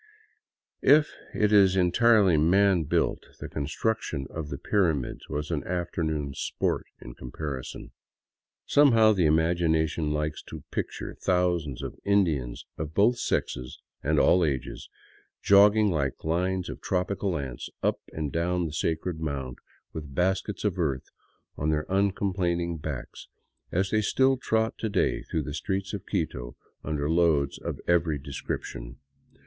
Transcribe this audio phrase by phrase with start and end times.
[0.81, 6.33] If it is entirely man built, the con struction of the pyramids was an afternoon
[6.33, 7.91] sport in comparison.
[8.67, 14.89] Sbmehow the imagination likes to picture thousands of Indians of both sexes and all ages
[15.43, 19.59] jogging like lines of tropical ants up and down the sacred mound,
[19.93, 21.11] with baskets of earth
[21.57, 23.27] on their uncomplaining backs,
[23.71, 28.17] as they still trot to day through the streets of Quito under loads of every
[28.17, 28.97] description.